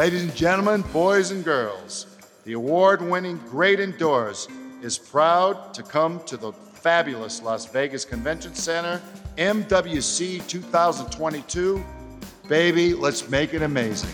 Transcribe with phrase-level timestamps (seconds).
[0.00, 2.06] Ladies and gentlemen, boys and girls,
[2.44, 4.48] the award winning Great Indoors
[4.80, 9.02] is proud to come to the fabulous Las Vegas Convention Center,
[9.36, 11.84] MWC 2022.
[12.48, 14.08] Baby, let's make it amazing.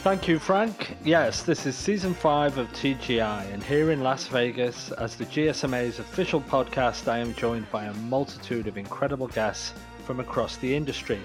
[0.00, 0.94] Thank you, Frank.
[1.02, 6.00] Yes, this is season five of TGI, and here in Las Vegas, as the GSMA's
[6.00, 9.72] official podcast, I am joined by a multitude of incredible guests
[10.04, 11.20] from across the industry.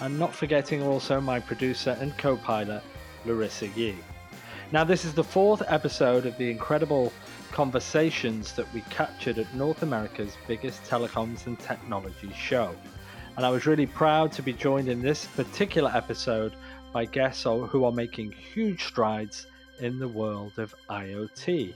[0.00, 2.82] And not forgetting also my producer and co pilot,
[3.26, 3.96] Larissa Yee.
[4.72, 7.12] Now, this is the fourth episode of the incredible
[7.50, 12.74] conversations that we captured at North America's biggest telecoms and technology show.
[13.36, 16.54] And I was really proud to be joined in this particular episode
[16.92, 19.46] by guests who are making huge strides
[19.80, 21.74] in the world of IoT,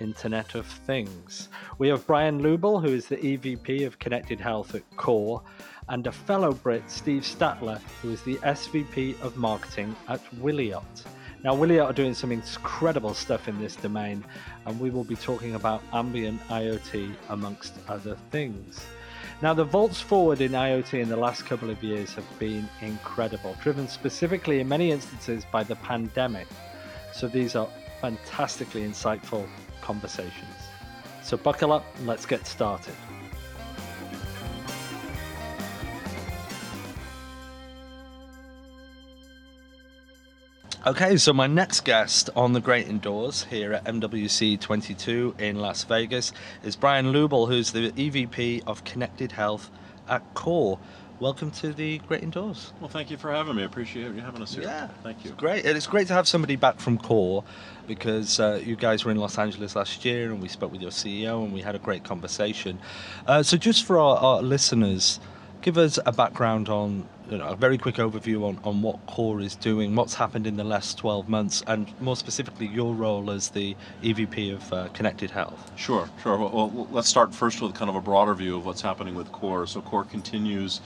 [0.00, 1.48] Internet of Things.
[1.78, 5.42] We have Bryan Lubel, who is the EVP of Connected Health at KORE,
[5.88, 11.04] and a fellow Brit, Steve Statler, who is the SVP of Marketing at Wiliot.
[11.42, 14.24] Now, Wiliot are doing some incredible stuff in this domain,
[14.64, 18.86] and we will be talking about ambient IoT amongst other things.
[19.42, 23.56] Now, the vaults forward in IoT in the last couple of years have been incredible,
[23.60, 26.46] driven specifically in many instances by the pandemic.
[27.12, 27.68] So, these are
[28.00, 29.46] fantastically insightful
[29.82, 30.56] conversations.
[31.22, 32.94] So, buckle up and let's get started.
[40.86, 45.82] Okay, so my next guest on the Great Indoors here at MWC 22 in Las
[45.84, 46.30] Vegas
[46.62, 49.70] is Bryan Lubel, who's the EVP of Connected Health
[50.10, 50.78] at KORE.
[51.20, 52.74] Welcome to the Great Indoors.
[52.80, 53.62] Well, thank you for having me.
[53.62, 54.64] I appreciate you having us here.
[54.64, 55.30] Yeah, thank you.
[55.30, 55.64] It's great.
[55.64, 57.44] It's great to have somebody back from KORE
[57.86, 60.90] because uh, you guys were in Los Angeles last year and we spoke with your
[60.90, 62.78] CEO and we had a great conversation.
[63.26, 65.18] Uh, so, just for our, our listeners,
[65.64, 69.40] give us a background on you know, a very quick overview on, on what KORE
[69.40, 73.48] is doing, what's happened in the last 12 months, and more specifically your role as
[73.48, 75.72] the EVP of uh, Connected Health.
[75.74, 76.36] Sure, sure.
[76.36, 79.66] Well, let's start first with kind of a broader view of what's happening with KORE.
[79.66, 80.82] So KORE continues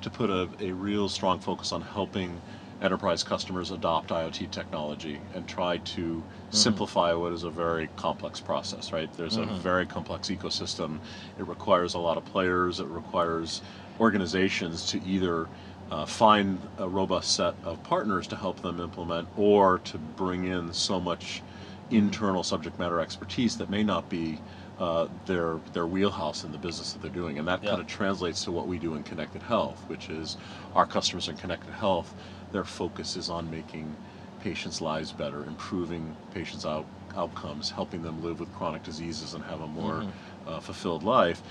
[0.00, 2.40] to put a, a real strong focus on helping
[2.80, 6.56] enterprise customers adopt IoT technology and try to mm-hmm.
[6.56, 9.12] simplify what is a very complex process, right?
[9.16, 9.50] There's mm-hmm.
[9.50, 10.98] a very complex ecosystem.
[11.38, 12.80] It requires a lot of players.
[12.80, 13.62] It requires
[14.00, 15.48] organizations to either
[15.90, 20.72] uh, find a robust set of partners to help them implement or to bring in
[20.72, 21.42] so much
[21.90, 24.38] internal subject matter expertise that may not be
[24.78, 27.70] uh, their their wheelhouse in the business that they're doing, and that yeah.
[27.70, 30.38] kind of translates to what we do in connected health, which is
[30.74, 32.14] our customers in connected health.
[32.50, 33.94] Their focus is on making
[34.42, 36.86] patients' lives better, improving patients' out,
[37.16, 40.48] outcomes, helping them live with chronic diseases and have a more mm-hmm.
[40.48, 41.42] uh, fulfilled life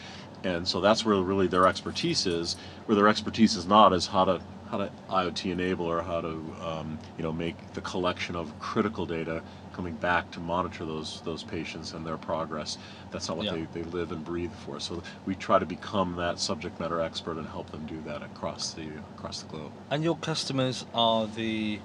[0.44, 2.56] and so that's where really their expertise is.
[2.86, 6.30] Where their expertise is not is how to how to IoT enable or how to
[6.62, 9.42] um, you know make the collection of critical data
[9.74, 12.78] coming back to monitor those those patients and their progress.
[13.12, 13.66] That's not what yeah.
[13.74, 14.80] they, they live and breathe for.
[14.80, 18.74] So we try to become that subject matter expert and help them do that across
[18.74, 19.72] the across the globe.
[19.90, 21.80] And your customers are the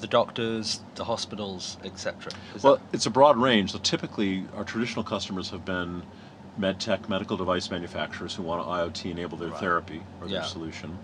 [0.00, 2.32] the doctors, the hospitals, etc.
[2.62, 2.82] Well, that...
[2.92, 3.72] it's a broad range.
[3.72, 6.02] So typically, our traditional customers have been
[6.58, 9.60] medtech, medical device manufacturers who want to IoT enable their right.
[9.60, 10.44] therapy or their yeah.
[10.44, 10.98] solution.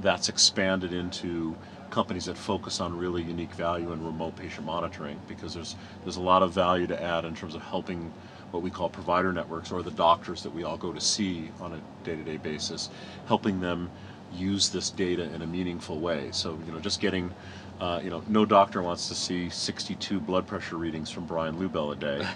[0.00, 1.56] That's expanded into
[1.90, 6.20] companies that focus on really unique value in remote patient monitoring because there's there's a
[6.20, 8.12] lot of value to add in terms of helping
[8.50, 11.72] what we call provider networks or the doctors that we all go to see on
[11.72, 12.88] a day-to-day basis,
[13.26, 13.90] helping them
[14.32, 16.28] use this data in a meaningful way.
[16.32, 17.32] So you know, just getting
[17.84, 21.92] uh, you know, no doctor wants to see 62 blood pressure readings from Bryan Lubel
[21.92, 22.26] a day.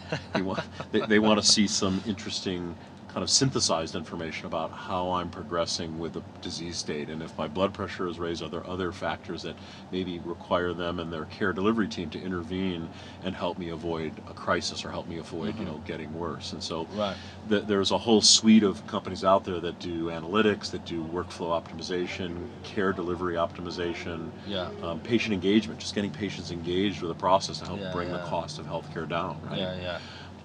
[0.42, 0.60] want,
[0.92, 2.76] they, they want to see some interesting
[3.19, 7.09] kind of synthesized information about how I'm progressing with the disease state.
[7.09, 9.56] And if my blood pressure is raised, are there other factors that
[9.91, 12.89] maybe require them and their care delivery team to intervene
[13.25, 15.62] and help me avoid a crisis or help me avoid, mm-hmm.
[15.62, 16.53] you know, getting worse?
[16.53, 17.17] And so right.
[17.49, 21.61] th- there's a whole suite of companies out there that do analytics, that do workflow
[21.61, 24.71] optimization, care delivery optimization, yeah.
[24.85, 28.19] um, patient engagement, just getting patients engaged with the process to help yeah, bring yeah.
[28.19, 29.41] the cost of healthcare down.
[29.44, 29.59] Right?
[29.59, 29.99] Yeah, yeah.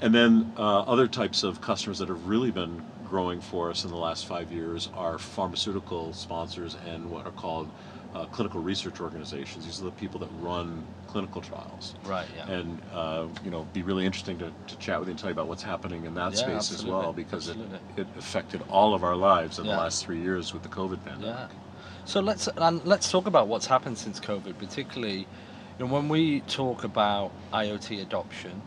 [0.03, 3.89] And then uh, other types of customers that have really been growing for us in
[3.89, 7.71] the last five years are pharmaceutical sponsors and what are called
[8.13, 9.63] uh, clinical research organizations.
[9.63, 11.95] These are the people that run clinical trials.
[12.03, 12.27] Right.
[12.35, 12.51] Yeah.
[12.51, 15.33] And uh, you know, be really interesting to, to chat with you and tell you
[15.35, 16.89] about what's happening in that yeah, space absolutely.
[16.89, 17.57] as well, because it,
[17.95, 19.71] it affected all of our lives in yeah.
[19.71, 21.49] the last three years with the COVID pandemic.
[21.49, 21.57] Yeah.
[22.03, 25.19] So let's and let's talk about what's happened since COVID, particularly
[25.79, 28.61] you know, when we talk about IoT adoption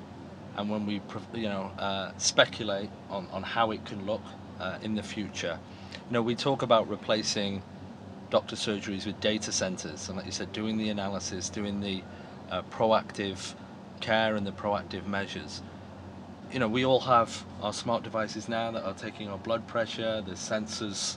[0.57, 1.01] and when we
[1.35, 4.23] you know uh, speculate on, on how it can look
[4.59, 5.59] uh, in the future,
[5.93, 7.63] you know we talk about replacing
[8.31, 12.03] doctor surgeries with data centers, and like you said, doing the analysis, doing the
[12.51, 13.55] uh, proactive
[14.01, 15.63] care and the proactive measures.
[16.53, 20.23] You know, we all have our smart devices now that are taking our blood pressure,
[20.23, 21.17] the sensors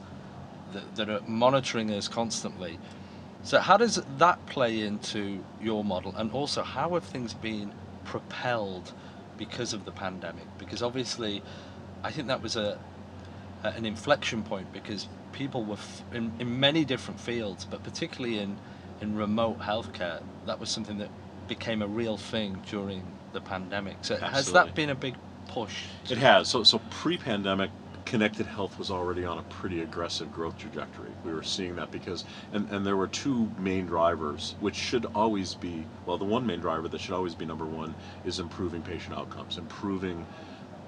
[0.74, 2.80] that, that are monitoring us constantly.
[3.44, 6.13] So, how does that play into your model?
[6.15, 8.92] And also, how have things been propelled
[9.39, 10.45] because of the pandemic?
[10.59, 11.41] Because obviously,
[12.03, 12.77] I think that was a,
[13.63, 18.59] an inflection point because people were f- in, in many different fields, but particularly in,
[19.01, 21.09] in remote healthcare, that was something that
[21.47, 23.01] became a real thing during
[23.33, 23.95] the pandemic.
[24.01, 24.36] So Absolutely.
[24.36, 25.15] has that been a big
[25.47, 25.85] push?
[26.09, 26.50] It has.
[26.50, 27.71] So, so pre-pandemic,
[28.09, 31.11] connected health was already on a pretty aggressive growth trajectory.
[31.23, 35.53] We were seeing that because, and, and there were two main drivers, which should always
[35.53, 37.94] be, well, the one main driver that should always be number one
[38.25, 40.25] is improving patient outcomes, improving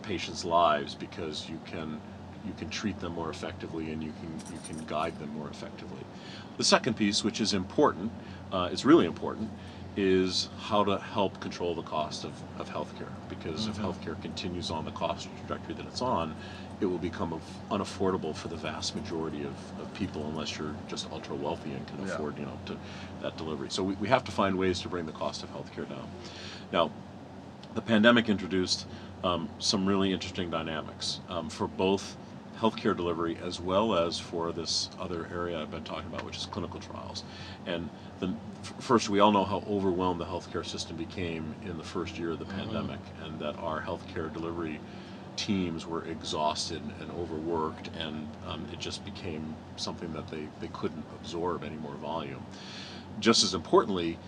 [0.02, 2.02] patients' lives because you can
[2.44, 6.04] you can treat them more effectively and you can you can guide them more effectively.
[6.58, 8.12] The second piece, which is important,
[8.52, 9.52] uh, it's really important,
[9.98, 13.10] is how to help control the cost of, of healthcare.
[13.28, 16.36] Because if healthcare continues on the cost trajectory that it's on,
[16.80, 21.36] it will become unaffordable for the vast majority of, of people unless you're just ultra
[21.36, 22.14] wealthy and can Yeah.
[22.14, 22.78] afford you know to,
[23.22, 23.70] that delivery.
[23.70, 26.10] So we, we have to find ways to bring the cost of healthcare down.
[26.72, 26.92] Now,
[27.74, 28.86] the pandemic introduced
[29.24, 32.18] um, some really interesting dynamics um, for both
[32.62, 36.46] healthcare delivery as well as for this other area I've been talking about, which is
[36.46, 37.24] clinical trials.
[37.66, 41.84] And the, f- first, we all know how overwhelmed the healthcare system became in the
[41.84, 44.80] first year of the pandemic, and that our healthcare delivery
[45.36, 51.06] teams were exhausted and overworked, and um, it just became something that they, they couldn't
[51.16, 52.46] absorb any more volume.
[53.20, 54.20] Just as importantly,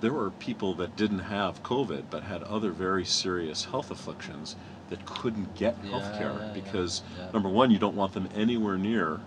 [0.00, 4.54] there were people that didn't have COVID but had other very serious health afflictions
[4.90, 7.30] that couldn't get Yeah, health care yeah, because, yeah.
[7.32, 9.20] number one, you don't want them anywhere near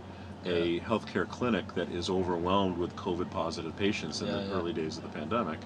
[0.45, 5.03] a healthcare clinic that is overwhelmed with COVID positive patients in the early days of
[5.03, 5.57] the pandemic.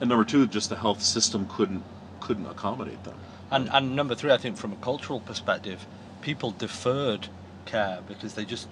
[0.00, 1.82] And number two, just the health system couldn't
[2.20, 3.14] couldn't accommodate them.
[3.50, 5.86] And, and number three, I think from a cultural perspective,
[6.20, 7.28] people deferred
[7.64, 8.68] care because they just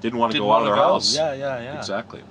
[0.00, 1.14] Didn't want to didn't go out of their house.
[1.14, 1.78] Yeah, yeah, yeah.
[1.78, 2.22] Exactly.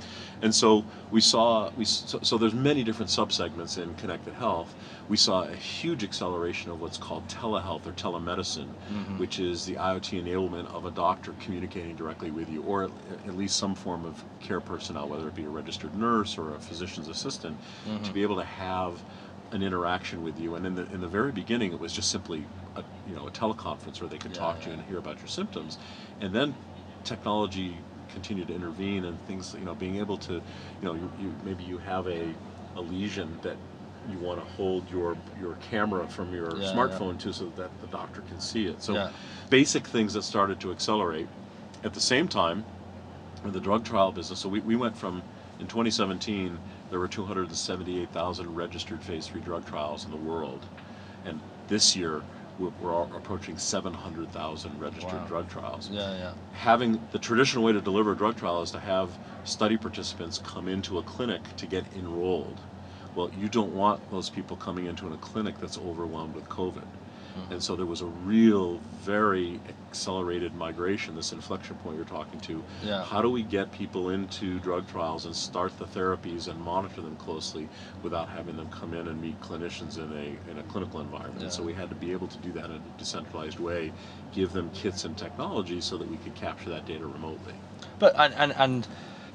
[0.42, 4.74] And so we saw we so, so there's many different subsegments in connected health.
[5.08, 9.18] We saw a huge acceleration of what's called telehealth or telemedicine, Mm-hmm.
[9.20, 13.56] which is the IoT enablement of a doctor communicating directly with you, or at, least
[13.58, 17.58] some form of care personnel, whether it be a registered nurse or a physician's assistant,
[17.88, 18.04] Mm-hmm.
[18.04, 19.04] to be able to have
[19.52, 20.56] an interaction with you.
[20.56, 22.46] And in the in the very beginning, it was just simply
[22.76, 25.22] a you know a teleconference where they could Yeah, talk to you and hear about
[25.22, 25.78] your symptoms,
[26.20, 26.56] and then
[27.04, 27.82] technology
[28.13, 30.42] continued to intervene and things you know being able to you
[30.84, 32.34] know you, you maybe you have a,
[32.75, 33.58] a lesion that
[34.10, 36.74] you want to hold your your camera from your Yeah, yeah.
[36.74, 39.10] smartphone to so that the doctor can see it so Yeah.
[39.50, 41.28] basic things that started to accelerate
[41.84, 42.66] at the same time
[43.44, 45.24] in the drug trial business so we, we went from
[45.60, 46.60] in 2017
[46.90, 50.66] there were 278,000 registered phase 3 drug trials in the world
[51.25, 52.24] and this year
[52.57, 55.25] we're, we're all approaching 700,000 registered Wow.
[55.27, 56.33] drug trials Yeah, yeah.
[56.51, 60.68] having the traditional way to deliver a drug trial is to have study participants come
[60.68, 62.62] into a clinic to get enrolled.
[63.13, 66.86] Well, you don't want those people coming into a clinic that's overwhelmed with COVID.
[67.38, 67.54] Mm-hmm.
[67.54, 72.64] And so there was a real, very accelerated migration, this inflection point you're talking to.
[72.83, 73.04] Yeah.
[73.04, 77.16] How do we get people into drug trials and start the therapies and monitor them
[77.18, 77.68] closely
[78.04, 81.44] without having them come in and meet clinicians in a, in a clinical environment?
[81.44, 83.92] And so we had to be able to do that in a decentralized way,
[84.31, 87.54] give them kits and technology so that we could capture that data remotely.
[88.00, 88.88] But and, and and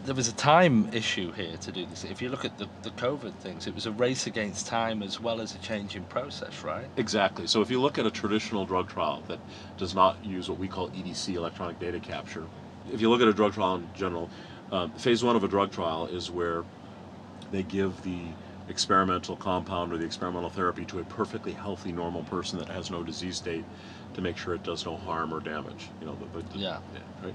[0.05, 2.05] there was a time issue here to do this.
[2.05, 5.21] If you look at the, the COVID things, it was a race against time as
[5.21, 6.89] well as a change in process, right?
[6.97, 7.47] Exactly.
[7.47, 9.41] So if you look at a traditional drug trial that
[9.77, 12.45] does not use what we call EDC, electronic data capture,
[12.93, 14.31] if you look at a drug trial in general,
[14.71, 16.65] uh, phase one of a drug trial is where
[17.51, 18.21] they give the
[18.69, 23.03] experimental compound or the experimental therapy to a perfectly healthy, normal person that has no
[23.03, 23.65] disease state
[24.15, 25.89] to make sure it does no harm or damage.
[26.01, 26.79] You know, the, the, Yeah.
[27.23, 27.35] right.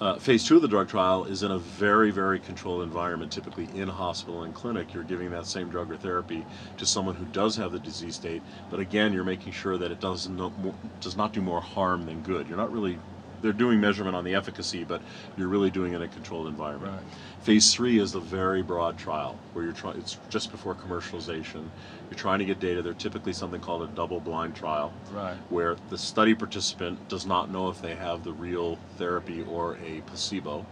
[0.00, 3.66] Uh, phase two of the drug trial is in a very, very controlled environment, typically
[3.66, 4.92] in hospital and clinic.
[4.92, 8.44] You're giving that same drug or therapy to someone who does have the disease state,
[8.68, 12.20] but again, you're making sure that it does no does not do more harm than
[12.20, 12.48] good.
[12.48, 13.02] You're not really
[13.42, 15.02] they're doing measurement on the efficacy, but
[15.36, 16.92] you're really doing it in a controlled environment.
[16.94, 17.02] Right.
[17.42, 19.98] Phase three is the very broad trial where you're trying.
[19.98, 21.64] It's just before commercialization.
[22.08, 22.82] You're trying to get data.
[22.82, 25.36] They're typically something called a double-blind trial, Right.
[25.50, 30.02] where the study participant does not know if they have the real therapy or a
[30.06, 30.64] placebo,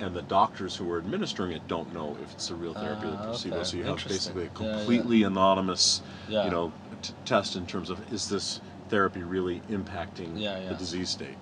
[0.00, 3.10] and the doctors who are administering it don't know if it's the real therapy or
[3.12, 3.56] the Ah, placebo.
[3.56, 3.64] okay.
[3.64, 4.76] So you have basically a Yeah, yeah.
[4.76, 6.44] completely anonymous, Yeah.
[6.44, 10.68] you know, t- test in terms of is this therapy really impacting Yeah, yeah.
[10.70, 11.36] the disease state.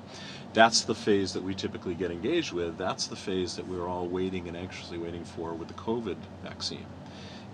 [0.52, 2.76] That's the phase that we typically get engaged with.
[2.76, 6.87] That's the phase that we're all waiting and anxiously waiting for with the COVID vaccine.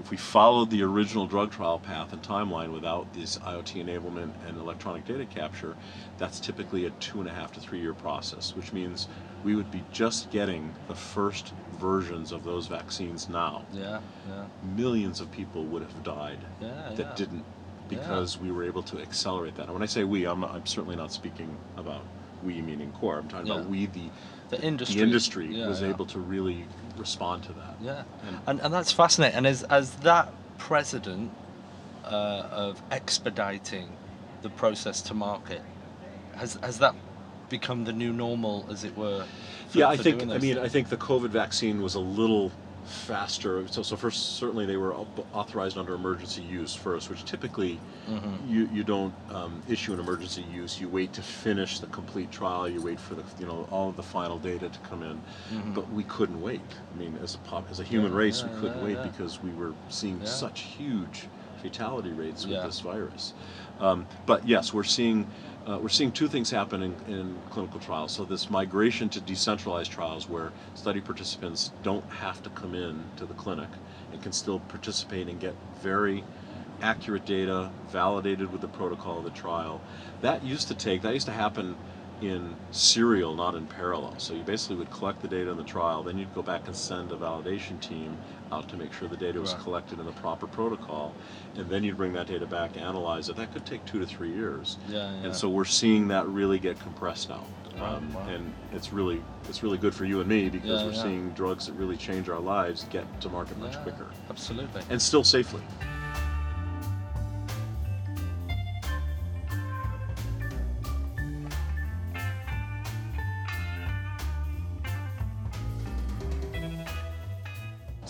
[0.00, 4.58] If we followed the original drug trial path and timeline without this IoT enablement and
[4.58, 5.74] electronic data capture,
[6.18, 9.08] that's typically a two and a half to three year process, which means
[9.44, 13.64] we would be just getting the first versions of those vaccines now.
[13.72, 14.44] Yeah, yeah,
[14.76, 16.90] Millions of people would have died yeah.
[16.94, 17.14] that yeah.
[17.14, 17.44] didn't
[17.88, 19.64] because we were able to accelerate that.
[19.64, 22.02] And when I say we, I'm, I'm certainly not speaking about
[22.42, 23.18] we meaning KORE.
[23.18, 23.54] I'm talking Yeah.
[23.54, 24.08] about we, the,
[24.50, 24.96] The industry.
[24.96, 25.88] the industry, Yeah, was yeah.
[25.88, 26.66] able to really
[26.96, 27.76] respond to that.
[27.80, 29.36] Yeah, And- and, and that's fascinating.
[29.36, 31.32] And as, as that precedent
[32.04, 32.08] uh,
[32.50, 33.88] of expediting
[34.42, 35.62] the process to market,
[36.36, 36.94] has, has that
[37.48, 39.24] become the new normal, as it were?
[39.68, 40.22] for- yeah, I think.
[40.22, 42.52] I mean, I think the COVID vaccine was a little
[42.86, 43.66] faster.
[43.68, 44.94] So, so first, certainly they were
[45.32, 47.78] authorized under emergency use first, which typically
[48.08, 48.48] Mm-hmm.
[48.48, 50.80] you you don't um, issue an emergency use.
[50.80, 52.68] You wait to finish the complete trial.
[52.68, 55.20] You wait for the you know all of the final data to come in.
[55.74, 56.60] But we couldn't wait.
[56.94, 58.18] I mean, as a pop, as a human Mm-hmm.
[58.20, 61.26] Yeah, race, yeah, we couldn't yeah, wait because we were seeing such huge
[61.62, 63.32] fatality rates with this virus.
[63.80, 65.26] Um, but yes, we're seeing
[65.68, 68.12] uh, we're seeing two things happen in, in clinical trials.
[68.12, 73.26] So this migration to decentralized trials, where study participants don't have to come in to
[73.26, 73.68] the clinic
[74.12, 76.24] and can still participate and get very
[76.82, 79.80] accurate data validated with the protocol of the trial.
[80.20, 81.76] That used to take that used to happen
[82.22, 84.14] in serial, not in parallel.
[84.18, 86.74] So you basically would collect the data in the trial, then you'd go back and
[86.74, 88.16] send a validation team
[88.52, 89.62] out to make sure the data was Right.
[89.62, 91.14] collected in the proper protocol,
[91.56, 93.36] and then you'd bring that data back, analyze it.
[93.36, 94.78] That could take two to three years.
[94.88, 95.24] Yeah, yeah.
[95.26, 97.44] And so we're seeing that really get compressed now.
[97.80, 98.26] Um, wow.
[98.28, 99.20] And it's really
[99.50, 101.02] it's really good for you and me because Yeah, we're yeah.
[101.02, 104.80] seeing drugs that really change our lives get to market much Yeah, quicker Absolutely.
[104.88, 105.60] and still safely.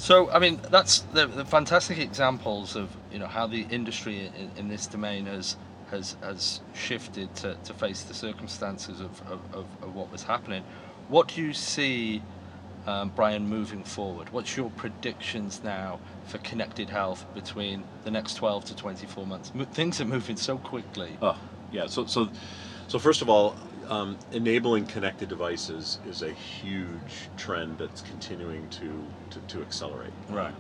[0.06, 4.52] So, I mean, that's the, the fantastic examples of you know how the industry in,
[4.56, 5.56] in this domain has
[5.90, 10.62] has has shifted to, to face the circumstances of, of, of, of what was happening.
[11.08, 12.22] What do you see,
[12.86, 14.32] um, Bryan, moving forward?
[14.32, 19.52] What's your predictions now for connected health between the next 12 to 24 months?
[19.56, 21.18] Mo- things are moving so quickly.
[21.20, 21.36] Oh,
[21.72, 21.88] yeah.
[21.88, 22.28] So, so,
[22.86, 23.56] so first of all,
[23.88, 30.12] um, enabling connected devices is a huge trend that's continuing to, to, to accelerate.
[30.28, 30.54] Right.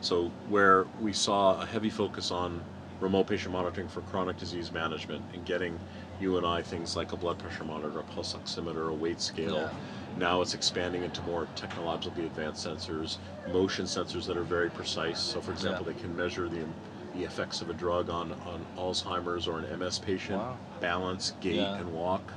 [0.00, 2.62] So, where we saw a heavy focus on
[3.00, 5.78] remote patient monitoring for chronic disease management and getting
[6.20, 9.56] you and I things like a blood pressure monitor, a pulse oximeter, a weight scale.
[9.56, 9.70] Yeah.
[10.16, 13.16] Now it's expanding into more technologically advanced sensors,
[13.50, 15.18] motion sensors that are very precise.
[15.20, 15.94] So, for example, Yeah.
[15.94, 16.64] they can measure the
[17.14, 20.56] the effects of a drug on, on Alzheimer's or an MS patient, Wow.
[20.80, 21.76] balance, gait, Yeah.
[21.76, 22.32] and walk.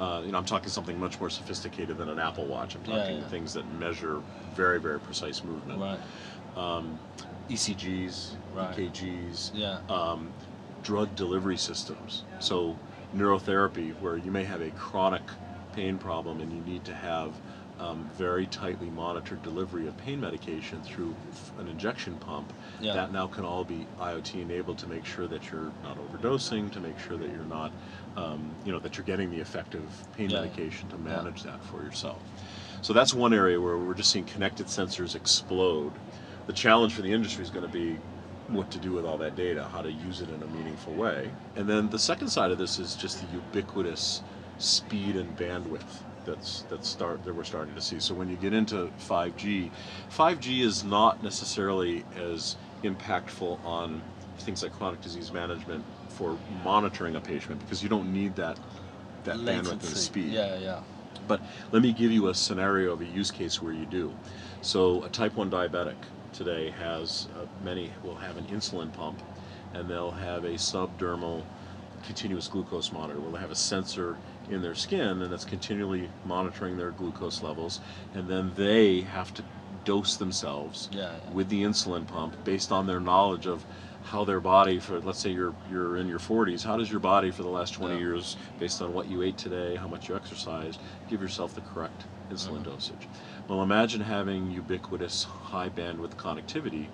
[0.00, 2.74] Uh, you know, I'm talking something much more sophisticated than an Apple Watch.
[2.74, 3.28] I'm talking yeah.
[3.28, 4.22] things that measure
[4.54, 5.78] very, very precise movement.
[5.78, 5.98] Right.
[6.56, 6.98] Um,
[7.50, 8.74] ECGs, Right.
[8.76, 9.80] EKGs, Yeah.
[9.90, 10.30] um,
[10.82, 12.24] drug delivery systems.
[12.38, 12.78] So
[13.14, 15.22] neurotherapy, where you may have a chronic
[15.74, 17.32] pain problem and you need to have
[17.78, 22.52] um, very tightly monitored delivery of pain medication through f- an injection pump.
[22.78, 22.92] Yeah.
[22.92, 26.80] That now can all be IoT enabled to make sure that you're not overdosing, to
[26.80, 27.72] make sure that you're not,
[28.16, 30.40] um, you know, that you're getting the effective pain Yeah.
[30.42, 31.02] medication to Yeah.
[31.02, 32.22] manage that for yourself.
[32.82, 35.98] So that's one area where we're just seeing connected sensors explode.
[36.46, 38.00] The challenge for the industry is going to be
[38.48, 41.32] what to do with all that data, how to use it in a meaningful way.
[41.54, 44.22] And then the second side of this is just the ubiquitous
[44.58, 47.98] speed and bandwidth that's that start that we're starting to see.
[48.00, 49.70] So when you get into 5G,
[50.10, 54.02] 5G is not necessarily as impactful on
[54.38, 55.84] things like chronic disease management
[56.20, 58.58] for monitoring a patient because you don't need that
[59.24, 60.32] that bandwidth and speed.
[60.32, 60.80] Yeah, yeah.
[61.26, 61.40] But
[61.72, 64.12] let me give you a scenario of a use case where you do.
[64.60, 65.94] So a type 1 diabetic
[66.32, 69.20] today has uh, many will have an insulin pump
[69.74, 71.42] and they'll have a subdermal
[72.04, 74.16] continuous glucose monitor where they have a sensor
[74.50, 77.80] in their skin and that's continually monitoring their glucose levels
[78.14, 79.42] and then they have to
[79.84, 81.32] dose themselves Yeah, yeah.
[81.32, 83.64] with the insulin pump based on their knowledge of
[84.02, 87.30] how their body for let's say you're you're in your 40s how does your body
[87.30, 88.00] for the last 20 Yeah.
[88.00, 92.06] years based on what you ate today how much you exercised give yourself the correct
[92.30, 92.70] insulin Mm-hmm.
[92.70, 93.08] dosage
[93.48, 96.88] well imagine having ubiquitous high bandwidth connectivity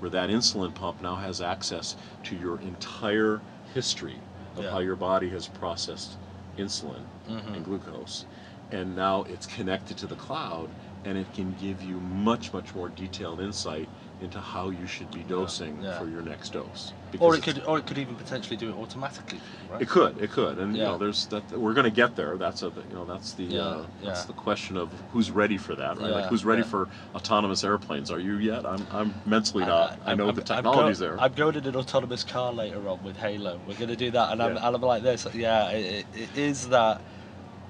[0.00, 3.40] where that insulin pump now has access to your entire
[3.74, 4.20] history
[4.56, 4.70] of Yeah.
[4.70, 6.16] how your body has processed
[6.58, 7.54] insulin Mhm.
[7.54, 8.24] and glucose
[8.72, 10.68] and now it's connected to the cloud
[11.04, 13.88] and it can give you much much more detailed insight
[14.22, 15.98] into how you should be dosing yeah.
[15.98, 16.92] for your next dose.
[17.18, 19.40] Or it could, or it could even potentially do it automatically.
[19.70, 19.82] Right?
[19.82, 21.50] It could, it could, and you know, there's that.
[21.50, 22.36] We're going to get there.
[22.36, 24.26] That's a, you know, that's the, Yeah, uh, that's yeah.
[24.26, 26.10] the question of who's ready for that, right?
[26.10, 26.68] like who's ready yeah.
[26.68, 28.10] for autonomous airplanes?
[28.10, 28.64] Are you yet?
[28.64, 29.98] I'm, I'm mentally not.
[30.04, 31.20] I, know I'm- the I'm technology's go- there.
[31.20, 33.60] I'm going in an autonomous car later on with Halo.
[33.66, 34.66] We're going to do that, and I'm, Yeah.
[34.66, 35.26] and I'm like this.
[35.34, 37.00] Yeah, it, it, it is that,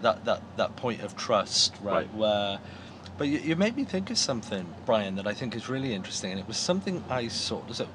[0.02, 1.94] that that that point of trust, right?
[1.94, 2.14] Right.
[2.14, 2.58] Where,
[3.20, 6.30] but you, you made me think of something, Bryan, that I think is really interesting,
[6.30, 7.60] and it was something I saw.
[7.70, 7.86] So,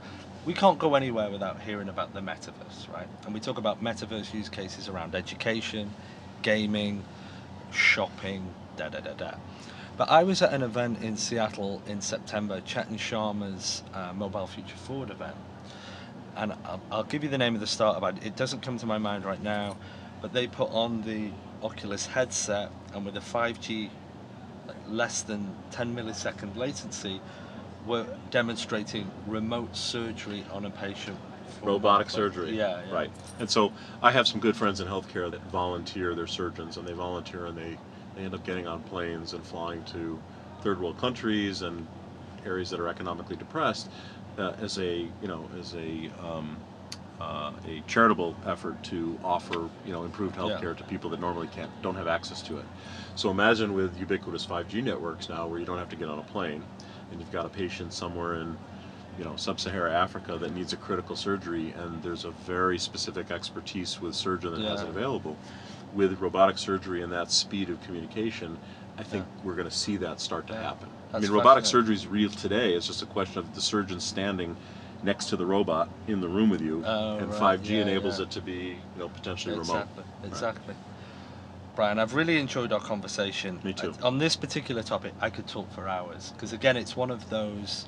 [0.46, 3.08] we can't go anywhere without hearing about the metaverse, right?
[3.26, 5.92] And we talk about metaverse use cases around education,
[6.44, 7.04] gaming,
[7.72, 9.32] shopping, da da da da.
[9.98, 14.78] But I was at an event in Seattle in September, Chetan Sharma's uh, Mobile Future
[14.78, 15.38] Forward event.
[16.36, 18.24] And I'll, I'll give you the name of the startup.
[18.24, 19.78] It doesn't come to my mind right now,
[20.22, 21.32] but they put on the
[21.64, 24.05] Oculus headset and with a 5G, like
[24.88, 27.22] less than 10 millisecond latency,
[27.86, 31.18] were demonstrating remote surgery on a patient.
[31.62, 32.58] robotic surgery.
[32.58, 32.94] Yeah, yeah.
[32.94, 33.12] Right.
[33.40, 36.16] And so I have some good friends in healthcare that volunteer.
[36.16, 37.78] They're surgeons, and they volunteer, and they
[38.16, 40.20] they end up getting on planes and flying to
[40.62, 41.88] third world countries and
[42.46, 43.90] areas that are economically depressed
[44.38, 46.58] uh, as a you know as a um,
[47.22, 50.44] uh, a charitable effort to offer you know improved Yeah.
[50.44, 52.66] healthcare to people that normally can't don't have access to it.
[53.16, 56.24] So imagine with ubiquitous 5G networks now, where you don't have to get on a
[56.24, 56.64] plane,
[57.12, 58.58] and you've got a patient somewhere in
[59.18, 64.02] you know sub-Sahara Africa that needs a critical surgery, and there's a very specific expertise
[64.02, 65.38] with surgeon that has it available.
[65.94, 68.58] With robotic surgery and that speed of communication,
[68.98, 69.46] I think Yeah.
[69.46, 70.64] we're going to see that start to Yeah.
[70.64, 70.90] happen.
[71.14, 72.74] I mean, robotic surgery is real today.
[72.74, 74.58] It's just a question of the surgeon standing
[75.06, 77.60] next to the robot in the room with you, Oh, and right.
[77.60, 78.24] 5G Yeah, enables yeah.
[78.26, 79.88] it to be you know potentially remote.
[79.88, 80.04] Exactly.
[80.26, 80.76] Exactly.
[81.76, 83.60] Bryan, I've really enjoyed our conversation.
[83.64, 83.94] Me too.
[84.02, 87.30] I- on this particular topic, I could talk for hours because again, it's one of
[87.30, 87.86] those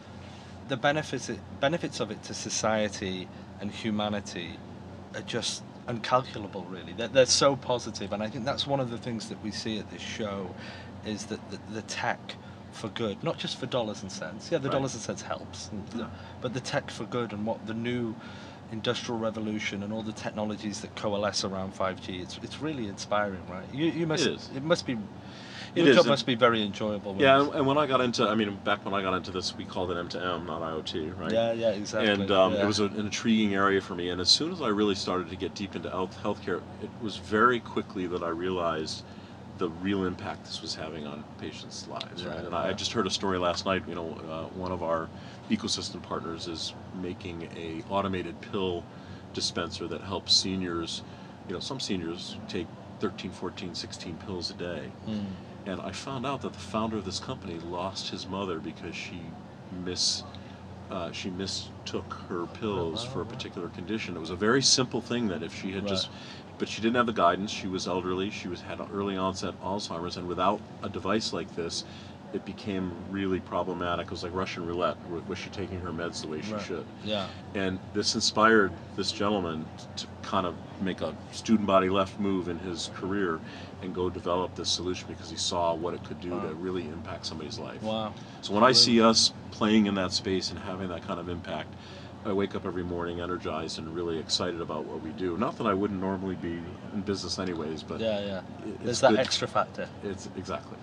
[0.68, 3.28] the benefits benefits of it to society
[3.60, 4.60] and humanity
[5.16, 6.66] are just incalculable.
[6.70, 9.52] Really, they're, they're so positive, and I think that's one of the things that we
[9.52, 10.54] see at this show
[11.06, 12.36] is that the, the tech
[12.78, 14.52] for good, not just for dollars and cents.
[14.52, 14.76] Yeah, the Right.
[14.76, 16.06] dollars and cents helps, and- Yeah.
[16.42, 18.16] but the tech for good and what the new
[18.72, 22.22] industrial revolution and all the technologies that coalesce around 5G.
[22.22, 23.66] It's it's really inspiring, right?
[23.74, 24.50] You you must It is.
[24.56, 24.98] it must be
[25.74, 27.16] It your job must be very enjoyable.
[27.18, 29.56] Yeah, and, and when I got into, I mean, back when I got into this,
[29.56, 31.32] we called it M2M, not IoT, right?
[31.32, 32.12] yeah, yeah, exactly.
[32.12, 32.64] And um, yeah.
[32.64, 34.10] it was an intriguing area for me.
[34.10, 37.18] And as soon as I really started to get deep into health healthcare, it was
[37.18, 39.04] very quickly that I realized
[39.58, 42.26] the real impact this was having on patients' lives.
[42.26, 42.44] Right.
[42.44, 43.84] And I, I just heard a story last night.
[43.88, 45.10] You know, uh, one of our
[45.50, 48.84] ecosystem partners is making a automated pill
[49.34, 51.04] dispenser that helps seniors.
[51.48, 52.68] You know, some seniors take
[53.00, 54.92] 13, 14, 16 pills a day.
[55.08, 55.26] Mm.
[55.66, 59.22] And I found out that the founder of this company lost his mother because she
[59.84, 60.24] miss
[60.90, 64.16] uh, she mistook her pills for a particular condition.
[64.16, 66.10] It was a very simple thing that if she had just,
[66.58, 67.52] but she didn't have the guidance.
[67.52, 68.30] She was elderly.
[68.30, 71.84] She was had early onset Alzheimer's, and without a device like this,
[72.34, 74.08] it became really problematic.
[74.08, 74.98] It was like Russian roulette.
[75.28, 76.62] Was she taking her meds the way she Right.
[76.62, 76.86] should?
[77.06, 77.26] Yeah.
[77.56, 79.66] And this inspired this gentleman
[79.96, 83.40] to kind of make a student body left move in his career
[83.82, 86.42] and go develop this solution because he saw what it could do Wow.
[86.42, 87.82] to really impact somebody's life.
[87.82, 88.14] Wow.
[88.42, 91.74] So when I see us playing in that space and having that kind of impact,
[92.28, 95.38] I wake up every morning energized and really excited about what we do.
[95.38, 96.60] Not that I wouldn't normally be
[96.94, 98.38] in business anyways, but Yeah, yeah.
[98.40, 99.20] it- There's it's that good.
[99.20, 99.88] extra factor.
[100.04, 100.78] It's exactly.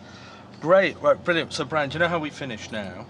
[0.62, 1.52] Great, right, brilliant.
[1.52, 3.04] So, Bryan, do you know how we finish now?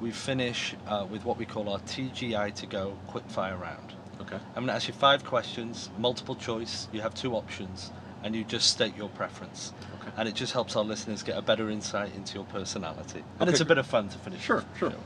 [0.00, 3.92] We finish uh, with what we call our TGI to go quick fire round.
[4.22, 4.36] Okay.
[4.36, 6.88] I'm going to ask you five questions, multiple choice.
[6.92, 7.90] You have two options,
[8.22, 9.72] and you just state your preference.
[10.00, 10.10] Okay.
[10.16, 13.22] And it just helps our listeners get a better insight into your personality.
[13.38, 14.40] And Okay, it's a bit of fun to finish.
[14.42, 14.90] Sure, sure.
[14.90, 14.96] show.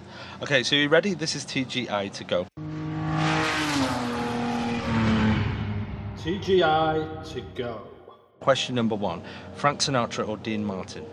[0.42, 1.14] Okay, so you ready?
[1.14, 2.46] This is TGI to go.
[6.18, 7.82] TGI to go.
[8.40, 9.22] Question number one
[9.54, 11.04] Frank Sinatra or Dean Martin?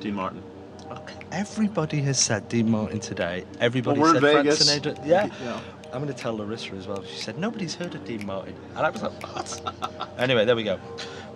[0.00, 0.42] Dean Martin.
[0.90, 1.14] Okay.
[1.30, 3.44] Everybody has said Dean Martin today.
[3.60, 4.68] Everybody Well, said in Vegas.
[4.68, 5.06] Frank Sinatra.
[5.06, 5.28] Yeah.
[5.42, 5.60] Yeah.
[5.92, 7.02] I'm going to tell Larissa as well.
[7.04, 10.10] She said nobody's heard of Dean Martin, and I was like, what?
[10.18, 10.80] anyway, there we go.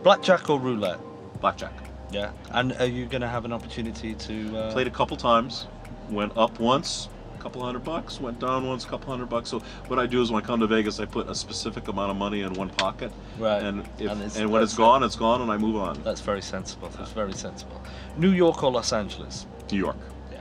[0.03, 0.99] Blackjack or roulette?
[1.41, 1.73] Blackjack.
[2.11, 2.31] Yeah.
[2.53, 4.59] And are you going to have an opportunity to?
[4.59, 5.67] Uh, Played a couple times.
[6.09, 8.21] Went up once, a couple hundred bucks.
[8.21, 9.51] Went down once, a couple hundred bucks.
[9.51, 12.13] So what I do is when I come to Vegas, I put a specific amount
[12.13, 13.11] of money in one pocket.
[13.39, 13.61] Right.
[13.63, 16.01] And if, And and, when it's gone, it's gone, and I move on.
[16.05, 16.89] That's very sensible.
[16.91, 17.83] That's very sensible.
[18.17, 19.47] New York or Los Angeles?
[19.73, 19.97] New York.
[20.31, 20.41] Yeah.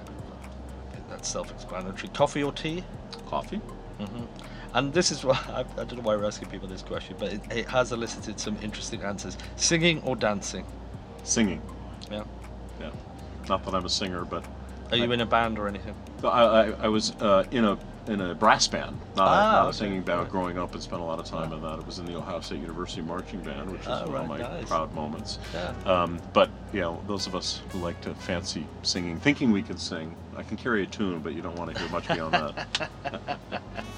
[1.09, 2.09] That's self-explanatory.
[2.09, 2.83] Coffee or tea?
[3.27, 3.59] Coffee.
[4.75, 7.31] And this is why I, I don't know why we're asking people this question, but
[7.33, 9.37] it, it has elicited some interesting answers.
[9.55, 10.65] Singing or dancing?
[11.23, 11.61] Singing.
[12.11, 12.25] Yeah.
[12.79, 12.91] Yeah.
[13.49, 14.45] Not that I'm a singer, but
[14.91, 15.95] Are you in a band or anything?
[16.23, 19.61] I, I, I was uh, in a in a brass band, not, Ah, a, not
[19.61, 19.69] okay.
[19.69, 20.29] a singing band.
[20.29, 21.79] Growing up, and spent a lot of time in that.
[21.79, 24.37] It was in the Ohio State University marching band, which is Oh, one of my
[24.37, 24.65] nice.
[24.67, 25.39] proud moments.
[25.53, 25.73] Yeah.
[25.87, 29.77] Um, but you know, those of us who like to fancy singing, thinking we can
[29.79, 32.89] sing, I can carry a tune, but you don't want to hear much beyond that.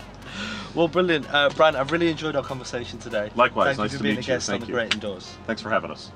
[0.78, 1.76] Well, brilliant, uh, Bryan.
[1.76, 3.32] I've really enjoyed our conversation today.
[3.36, 4.36] Likewise, Thank nice you for to being meet a you.
[4.36, 4.74] guest Thank on the.
[4.74, 5.36] Great Indoors.
[5.48, 6.12] Thanks for having us.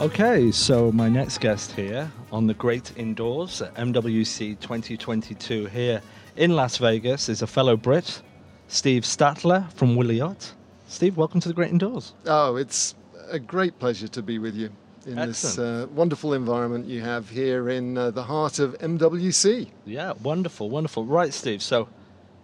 [0.00, 6.02] Okay, so my next guest here on the Great Indoors at MWC 2022 here
[6.36, 8.22] in Las Vegas is a fellow Brit,
[8.68, 10.52] Steve Statler from Wiliot.
[10.88, 12.12] Steve, welcome to the Great Indoors.
[12.26, 12.94] Oh, it's
[13.30, 14.70] a great pleasure to be with you
[15.06, 19.68] in this uh, wonderful environment you have here in uh, the heart of MWC.
[19.84, 21.04] Yeah, wonderful, wonderful.
[21.04, 21.88] Right, Steve, so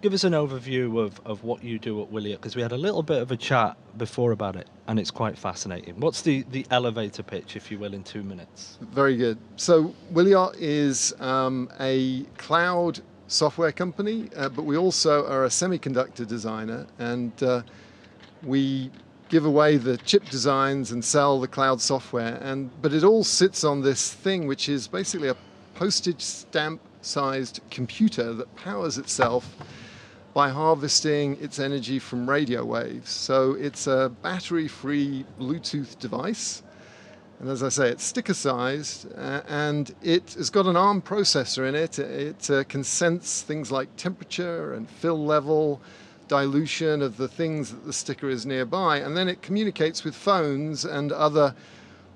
[0.03, 2.79] give us an overview of, of what you do at Wiliot because we had a
[2.79, 5.98] little bit of a chat before about it and it's quite fascinating.
[5.98, 8.79] What's the, the elevator pitch, if you will, in two minutes?
[8.81, 9.38] Very good.
[9.57, 13.00] So, Wiliot is um, a cloud
[13.31, 17.62] software company, uh, but we also are a semiconductor designer, and uh,
[18.43, 18.90] we
[19.29, 22.38] give away the chip designs and sell the cloud software.
[22.43, 25.37] And but it all sits on this thing, which is basically a
[25.75, 29.57] postage stamp-sized computer that powers itself
[30.35, 33.11] by harvesting its energy from radio waves.
[33.11, 36.62] So it's a battery-free Bluetooth device.
[37.40, 41.66] And as I say, it's sticker sized uh, and it has got an ARM processor
[41.66, 41.98] in it.
[41.98, 45.81] It uh, can sense things like temperature and fill level,
[46.29, 50.85] dilution of the things that the sticker is nearby, and then it communicates with phones
[50.85, 51.55] and other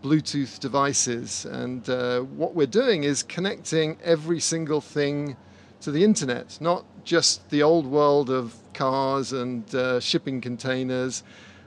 [0.02, 1.46] Bluetooth devices.
[1.46, 5.38] And uh, what we're doing is connecting every single thing
[5.80, 11.22] to the internet, not just the old world of cars and uh, shipping containers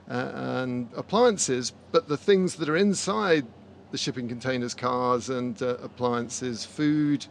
[0.08, 3.46] uh, and appliances, but the things that are inside
[3.90, 7.26] the shipping containers, cars and uh, appliances, food,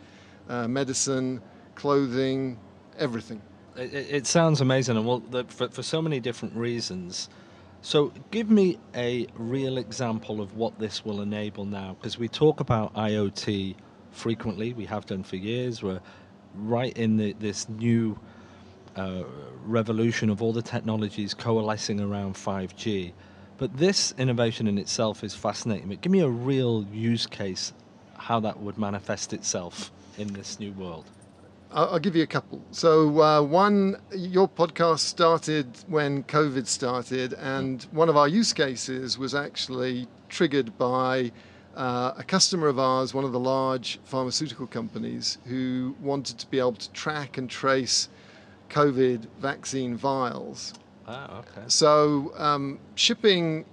[0.50, 1.42] uh, medicine,
[1.76, 2.58] clothing,
[2.98, 3.42] everything.
[3.76, 7.30] It, it sounds amazing, and well, the, for, for so many different reasons.
[7.82, 12.60] So, give me a real example of what this will enable now, because we talk
[12.60, 13.76] about IoT
[14.12, 14.74] frequently.
[14.74, 15.84] We have done for years.
[15.84, 16.02] We're
[16.56, 18.20] right in the, this new
[18.98, 19.24] uh,
[19.66, 23.14] revolution of all the technologies coalescing around 5G.
[23.58, 25.90] But this innovation in itself is fascinating.
[25.90, 27.74] But give me a real use case
[28.16, 31.06] how that would manifest itself in this new world.
[31.72, 32.62] I'll, give you a couple.
[32.72, 39.18] So, uh, one, your podcast started when COVID started, and one of our use cases
[39.18, 41.32] was actually triggered by
[41.76, 46.58] uh, a customer of ours, one of the large pharmaceutical companies, who wanted to be
[46.58, 48.08] able to track and trace
[48.70, 50.74] COVID vaccine vials
[51.08, 51.62] Ah, okay.
[51.68, 53.66] so um, shipping,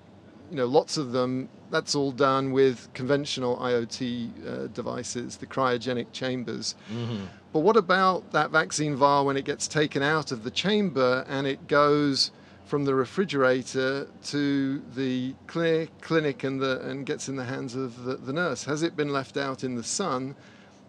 [0.51, 1.49] you know, lots of them.
[1.71, 4.05] That's all done with conventional IoT
[4.47, 6.77] uh, devices, the cryogenic chambers.
[6.93, 7.25] Mm-hmm.
[7.53, 11.47] But what about that vaccine vial when it gets taken out of the chamber and
[11.47, 12.31] it goes
[12.67, 18.05] from the refrigerator to the clinic, clinic and, the, and gets in the hands of
[18.05, 18.65] the, the nurse?
[18.65, 20.37] Has it been left out in the sun?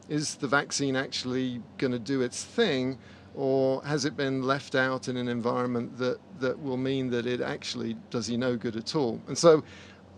[0.07, 2.99] Is the vaccine actually going to do its thing?
[3.35, 7.41] Or has it been left out in an environment that, that will mean that it
[7.41, 9.19] actually does you no good at all?
[9.27, 9.63] And so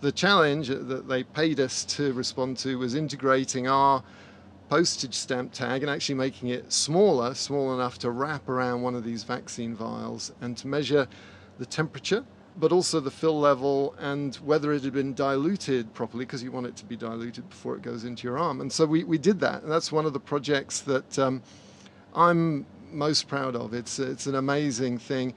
[0.02, 4.04] the challenge that they paid us to respond to was integrating our
[4.70, 9.04] postage stamp tag and actually making it smaller, small enough to wrap around one of
[9.04, 11.08] these vaccine vials and to measure
[11.58, 12.24] the temperature,
[12.58, 16.68] but also the fill level and whether it had been diluted properly, because you want
[16.68, 18.62] it to be diluted before it goes into your arm.
[18.62, 19.64] And so we, we did that.
[19.64, 21.42] And that's one of the projects that um,
[22.14, 23.74] I'm most proud of.
[23.74, 25.34] It's, it's an amazing thing.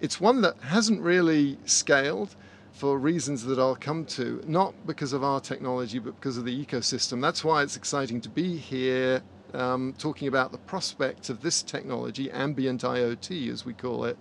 [0.00, 2.34] It's one that hasn't really scaled
[2.72, 6.64] for reasons that I'll come to, not because of our technology, but because of the
[6.64, 7.20] ecosystem.
[7.20, 9.22] That's why it's exciting to be here
[9.54, 14.16] um, talking about the prospect of this technology, ambient IoT as we call it,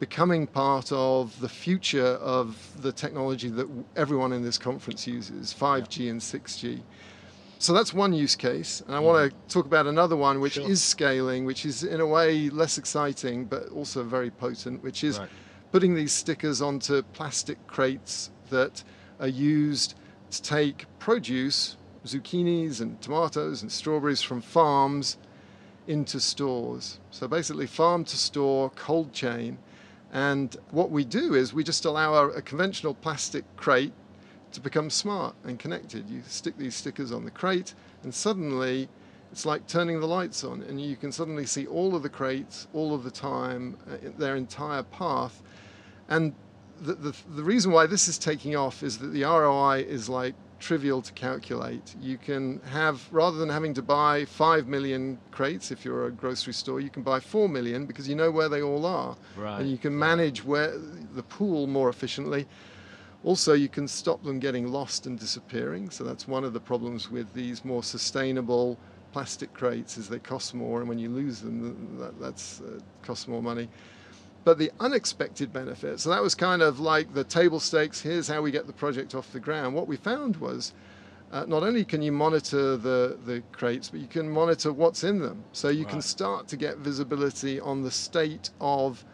[0.00, 6.10] becoming part of the future of the technology that everyone in this conference uses 5G
[6.10, 6.80] and 6G.
[7.58, 8.82] So that's one use case.
[8.86, 9.48] And I want to mm.
[9.48, 10.70] talk about another one which Sure.
[10.70, 15.18] is scaling, which is in a way less exciting, but also very potent, which is
[15.18, 15.28] Right.
[15.72, 18.84] putting these stickers onto plastic crates that
[19.18, 19.94] are used
[20.30, 25.16] to take produce, zucchinis and tomatoes and strawberries from farms
[25.88, 27.00] into stores.
[27.10, 29.58] So basically, farm to store, cold chain.
[30.12, 33.92] And what we do is we just allow a, a conventional plastic crate
[34.52, 36.08] to become smart and connected.
[36.08, 38.88] You stick these stickers on the crate, and suddenly
[39.30, 42.66] it's like turning the lights on, and you can suddenly see all of the crates
[42.72, 45.42] all of the time, uh, their entire path.
[46.08, 46.34] And
[46.80, 50.34] the, the, the reason why this is taking off is that the ROI is like
[50.58, 51.94] trivial to calculate.
[52.00, 56.52] You can have, rather than having to buy 5 million crates if you're a grocery
[56.52, 59.16] store, you can buy 4 million because you know where they all are.
[59.36, 59.60] Right.
[59.60, 60.76] And you can manage where
[61.14, 62.46] the pool more efficiently.
[63.24, 65.90] Also, you can stop them getting lost and disappearing.
[65.90, 68.78] So that's one of the problems with these more sustainable
[69.12, 73.26] plastic crates is they cost more, and when you lose them, that that's, uh, costs
[73.26, 73.68] more money.
[74.44, 78.40] But the unexpected benefit, so that was kind of like the table stakes, here's how
[78.40, 79.74] we get the project off the ground.
[79.74, 80.72] What we found was
[81.32, 85.18] uh, not only can you monitor the, the crates, but you can monitor what's in
[85.18, 85.44] them.
[85.52, 89.04] So you can start to get visibility on the state of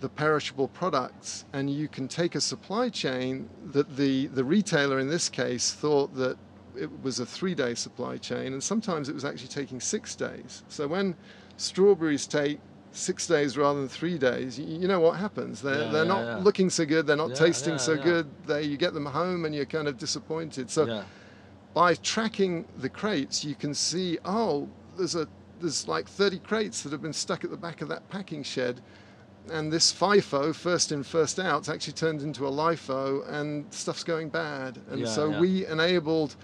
[0.00, 5.08] the perishable products and you can take a supply chain that the, the retailer in
[5.08, 6.36] this case thought that
[6.76, 10.62] it was a three day supply chain and sometimes it was actually taking six days.
[10.68, 11.14] So when
[11.56, 12.58] strawberries take
[12.92, 15.62] six days rather than three days, you, you know what happens.
[15.62, 16.36] They're, Yeah, they're yeah, not yeah.
[16.38, 18.26] looking so good, they're not tasting so good.
[18.46, 20.70] They, you get them home and you're kind of disappointed.
[20.70, 20.86] So
[21.72, 25.26] by tracking the crates, you can see, oh, there's a
[25.60, 28.80] there's like 30 crates that have been stuck at the back of that packing shed,
[29.50, 34.28] and this FIFO, first in, first out, actually turned into a LIFO, and stuff's going
[34.28, 34.80] bad.
[34.90, 35.40] And Yeah, so yeah.
[35.40, 36.36] we enabled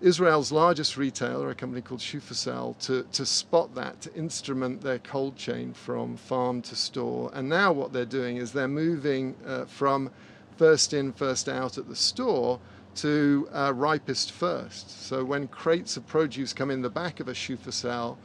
[0.00, 5.36] Israel's largest retailer, a company called Shufersal, to, to spot that, to instrument their cold
[5.36, 7.30] chain from farm to store.
[7.34, 10.10] And now what they're doing is they're moving uh, from
[10.56, 12.60] first in, first out at the store
[12.96, 15.04] to uh, ripest first.
[15.06, 18.16] So when crates of produce come in the back of a Shufersal,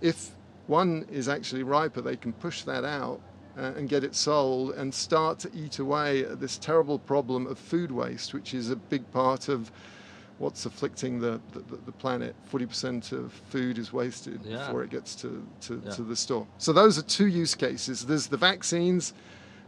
[0.00, 0.30] if
[0.66, 3.20] one is actually riper, they can push that out
[3.56, 7.58] uh, and get it sold and start to eat away at this terrible problem of
[7.58, 9.70] food waste, which is a big part of
[10.38, 12.34] what's afflicting the, the, the planet.
[12.52, 14.58] 40% of food is wasted Yeah.
[14.66, 15.92] before it gets to, to, Yeah.
[15.92, 16.46] to the store.
[16.58, 18.04] So those are two use cases.
[18.04, 19.14] There's the vaccines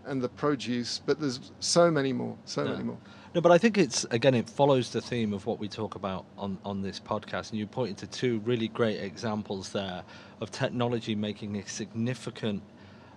[0.05, 2.73] and the produce, but there's so many more, so Yeah.
[2.73, 2.99] many more.
[3.35, 6.25] No, but I think it's again it follows the theme of what we talk about
[6.39, 10.03] on on this podcast, and you pointed to two really great examples there
[10.40, 12.62] of technology making a significant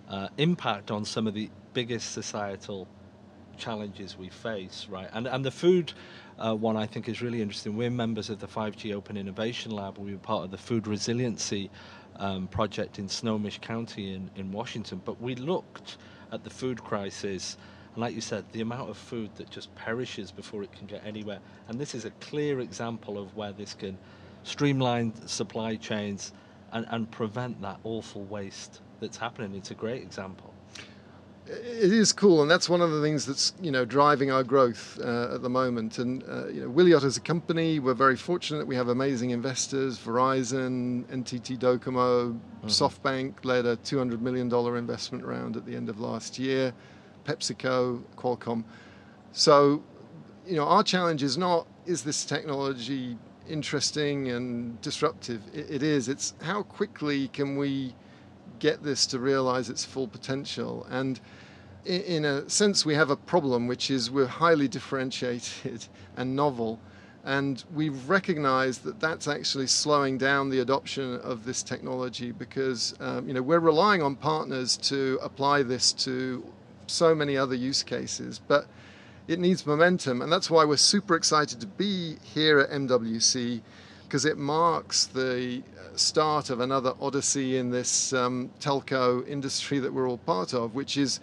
[0.08, 2.88] uh, impact on some of the biggest societal
[3.56, 5.08] challenges we face, right?
[5.12, 5.92] And and the food
[6.38, 7.76] uh, one I think is really interesting.
[7.76, 9.98] We're members of the 5G Open Innovation Lab.
[9.98, 11.70] We were part of the food resiliency
[12.16, 15.00] um, project in Snohomish County in, in Washington.
[15.04, 15.98] But we looked
[16.32, 17.56] at the food crisis,
[17.94, 21.04] and like you said, the amount of food that just perishes before it can get
[21.04, 21.38] anywhere.
[21.68, 23.98] And this is a clear example of where this can
[24.44, 26.32] streamline supply chains
[26.72, 29.54] and, and prevent that awful waste that's happening.
[29.54, 30.52] It's a great example.
[31.44, 34.98] It is cool, and that's one of the things that's you know driving our growth
[35.02, 35.98] uh, at the moment.
[35.98, 38.64] And uh, you know, Wiliot as a company, we're very fortunate.
[38.64, 45.56] We have amazing investors: Verizon, NTT Docomo, SoftBank led a 200 million dollar investment round
[45.56, 46.72] at the end of last year,
[47.24, 48.62] PepsiCo, Qualcomm.
[49.32, 49.82] So,
[50.46, 55.42] you know, our challenge is not is this technology interesting and disruptive?
[55.54, 56.08] It, is.
[56.08, 57.94] It's how quickly can we
[58.58, 60.86] get this to realize its full potential.
[60.90, 61.20] And
[61.84, 66.78] in a sense, we have a problem, which is we're highly differentiated and novel.
[67.24, 73.28] And we've recognized that that's actually slowing down the adoption of this technology because um,
[73.28, 76.44] you know we're relying on partners to apply this to
[76.88, 78.66] so many other use cases, but
[79.28, 83.60] it needs momentum, and that's why we're super excited to be here at MWC
[84.04, 89.90] because it marks the uh, start of another odyssey in this um, telco industry that
[89.92, 91.20] we're all part of, which is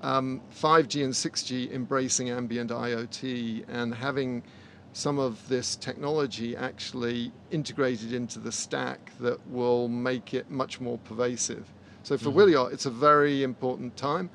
[0.00, 4.42] um, 5G and 6G embracing ambient IoT and having
[4.92, 10.98] some of this technology actually integrated into the stack that will make it much more
[10.98, 11.64] pervasive.
[12.02, 14.28] So for Wiliot, it's a very important time.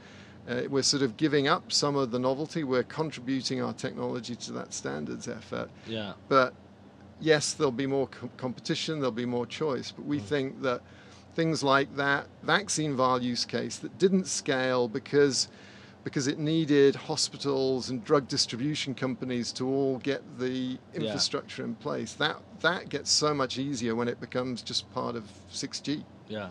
[0.47, 2.63] Uh, we're sort of giving up some of the novelty.
[2.63, 5.69] We're contributing our technology to that standards effort.
[5.85, 6.13] Yeah.
[6.29, 6.53] But
[7.19, 9.91] yes, there'll be more co- competition, there'll be more choice.
[9.91, 10.81] But we think that
[11.35, 15.49] things like that vaccine vial use case that didn't scale because
[16.03, 20.77] because it needed hospitals and drug distribution companies to all get the Yeah.
[21.01, 22.13] infrastructure in place.
[22.13, 26.05] That that gets so much easier when it becomes just part of 6G.
[26.29, 26.49] Yeah.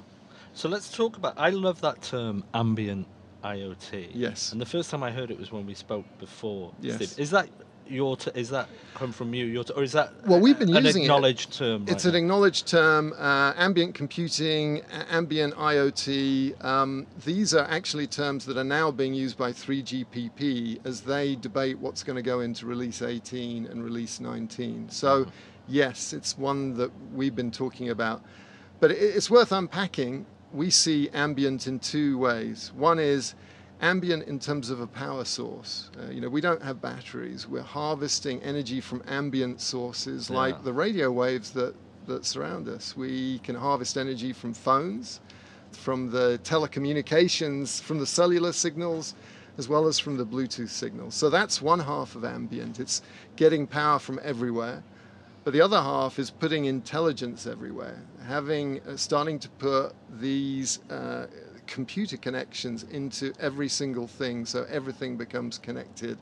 [0.52, 1.34] So let's talk about.
[1.38, 3.06] I love that term, ambient
[3.54, 4.10] IoT.
[4.14, 4.52] Yes.
[4.52, 6.72] And the first time I heard it was when we spoke before.
[6.80, 6.96] Yes.
[6.96, 7.18] Steve.
[7.18, 7.48] Is that
[7.88, 9.44] your t- is that come from you?
[9.46, 11.06] Your t- or is that Well, we've been an using it.
[11.06, 11.84] acknowledged term?
[11.86, 16.64] It's right an acknowledged term, uh, ambient computing, a- ambient IoT.
[16.64, 21.78] Um, these are actually terms that are now being used by 3GPP as they debate
[21.78, 24.88] what's going to go into release 18 and release 19.
[24.90, 25.26] So,
[25.68, 28.20] yes, it's one that we've been talking about.
[28.80, 30.26] But it- it's worth unpacking.
[30.52, 32.72] We see ambient in two ways.
[32.74, 33.34] One is
[33.82, 35.90] ambient in terms of a power source.
[35.98, 37.46] Uh, you know, we don't have batteries.
[37.46, 40.36] We're harvesting energy from ambient sources Yeah.
[40.36, 41.74] like the radio waves that,
[42.06, 42.96] that surround us.
[42.96, 45.20] We can harvest energy from phones,
[45.72, 49.14] from the telecommunications, from the cellular signals,
[49.58, 51.14] as well as from the Bluetooth signals.
[51.14, 52.80] So that's one half of ambient.
[52.80, 53.02] It's
[53.36, 54.82] getting power from everywhere.
[55.46, 61.26] But the other half is putting intelligence everywhere, having uh, starting to put these uh,
[61.68, 66.18] computer connections into every single thing, so everything becomes connected.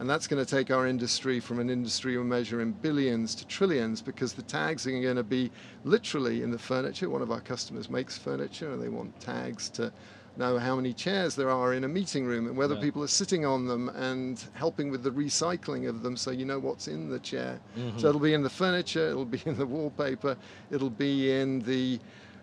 [0.00, 3.46] And that's going to take our industry from an industry we measure in billions to
[3.46, 5.52] trillions because the tags are going to be
[5.84, 7.08] literally in the furniture.
[7.08, 9.92] One of our customers makes furniture and they want tags to
[10.38, 12.80] know how many chairs there are in a meeting room and whether Yeah.
[12.80, 16.58] people are sitting on them and helping with the recycling of them so you know
[16.58, 17.60] what's in the chair.
[17.96, 20.36] So it'll be in the furniture, it'll be in the wallpaper,
[20.70, 21.98] it'll be in the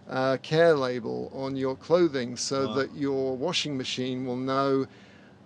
[0.09, 2.73] uh, care label on your clothing so Wow.
[2.73, 4.85] that your washing machine will know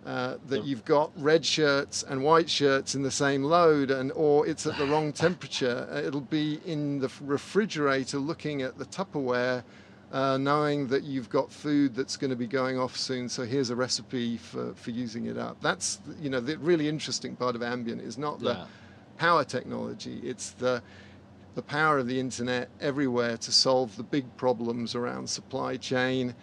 [0.05, 4.47] uh, that you've got red shirts and white shirts in the same load and or
[4.47, 9.63] it's at the wrong temperature Uh, it'll be in the refrigerator looking at the tupperware
[10.11, 13.69] uh, knowing that you've got food that's going to be going off soon so here's
[13.69, 17.61] a recipe for, for using it up that's you know the really interesting part of
[17.61, 18.65] ambient is not the Yeah.
[19.17, 20.81] power technology it's the
[21.55, 26.33] the power of the internet everywhere to solve the big problems around supply chain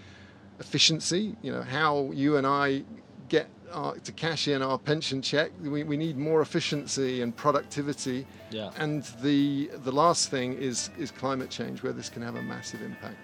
[0.61, 2.83] efficiency you know how you and i
[3.29, 8.27] get our, to cash in our pension check we, we need more efficiency and productivity
[8.51, 8.71] Yeah.
[8.77, 12.83] and the the last thing is is climate change where this can have a massive
[12.83, 13.17] impact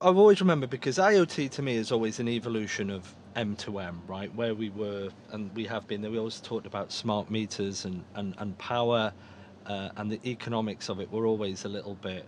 [0.00, 4.00] I've always remembered because IoT to me is always an evolution of M to M,
[4.06, 4.34] right?
[4.34, 6.00] Where we were, and we have been.
[6.00, 9.12] We always talked about smart meters and and and power,
[9.66, 12.26] uh, and the economics of it were always a little bit.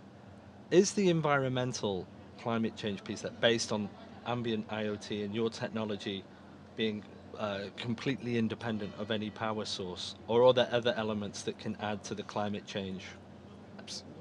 [0.69, 2.05] Is the environmental
[2.37, 3.89] climate change piece that based on
[4.25, 6.23] ambient IoT and your technology
[6.75, 7.03] being
[7.37, 12.03] uh, completely independent of any power source, or are there other elements that can add
[12.03, 13.05] to the climate change?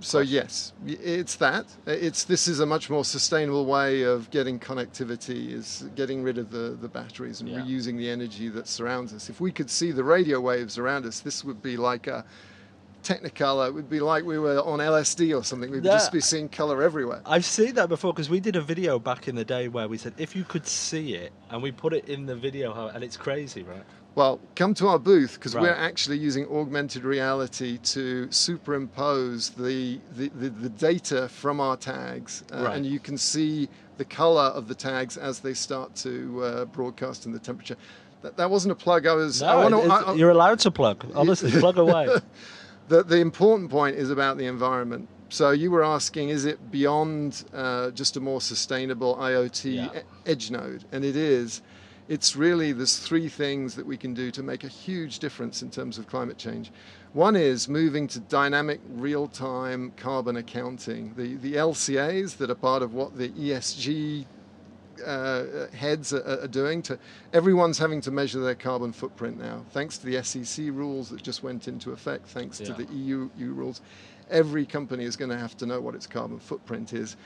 [0.00, 5.52] so yes it's that it's this is a much more sustainable way of getting connectivity
[5.52, 7.60] is getting rid of the, the batteries and Yeah.
[7.60, 11.20] reusing the energy that surrounds us if we could see the radio waves around us
[11.20, 12.24] this would be like a
[13.02, 16.48] technicolor it would be like we were on lsd or something we'd just be seeing
[16.48, 19.68] color everywhere I've seen that before because we did a video back in the day
[19.68, 22.88] where we said if you could see it, and we put it in the video,
[22.94, 23.82] and it's crazy, right?
[24.16, 28.26] Well, come to our booth because we're actually using augmented reality to
[28.74, 32.44] superimpose the, the, the, the data from our tags.
[32.52, 32.76] Uh, Right.
[32.76, 37.26] And you can see the color of the tags as they start to uh, broadcast
[37.26, 37.76] in the temperature.
[38.22, 39.06] That, that wasn't a plug.
[39.06, 39.42] I was.
[39.42, 41.06] I No, wanna- I- I- you're allowed to plug.
[41.14, 42.08] Honestly, plug away.
[42.90, 45.08] The, the important point is about the environment.
[45.28, 50.02] So you were asking, is it beyond uh, just a more sustainable IoT Yeah.
[50.26, 50.84] edge node?
[50.90, 51.62] And it is.
[52.08, 55.70] It's really there's three things that we can do to make a huge difference in
[55.70, 56.72] terms of climate change.
[57.12, 61.14] One is moving to dynamic real-time carbon accounting.
[61.16, 64.26] The the LCAs that are part of what the ESG
[65.06, 66.98] uh, heads are, are doing to
[67.32, 71.42] everyone's having to measure their carbon footprint now thanks to the SEC rules that just
[71.42, 73.80] went into effect thanks to the EU, EU rules.
[74.30, 77.16] Every company is going to have to know what its carbon footprint is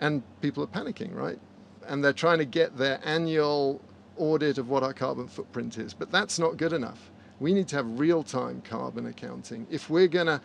[0.00, 1.38] and people are panicking right?
[1.86, 3.80] And they're trying to get their annual
[4.16, 7.10] audit of what our carbon footprint is but that's not good enough.
[7.38, 9.66] We need to have real-time carbon accounting.
[9.70, 10.42] If we're going to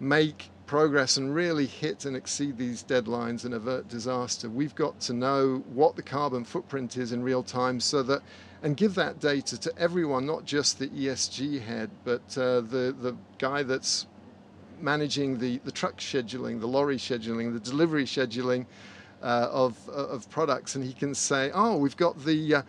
[0.00, 5.12] make progress and really hit and exceed these deadlines and avert disaster, we've got to
[5.12, 8.22] know what the carbon footprint is in real time so that
[8.62, 13.14] and give that data to everyone, not just the ESG head, but uh, the, the
[13.38, 14.06] guy that's
[14.80, 18.64] managing the, the truck scheduling, the lorry scheduling, the delivery scheduling
[19.22, 20.76] uh, of, of products.
[20.76, 22.62] And he can say, oh, we've got the, uh,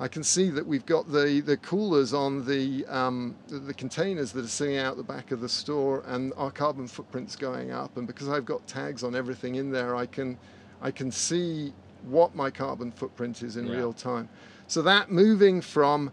[0.00, 4.32] I can see that we've got the, the coolers on the, um, the, the containers
[4.32, 7.98] that are sitting out the back of the store and our carbon footprint's going up.
[7.98, 10.38] And because I've got tags on everything in there, I can,
[10.80, 11.74] I can see
[12.04, 13.76] what my carbon footprint is in Yeah.
[13.76, 14.30] real time.
[14.68, 16.12] So that moving from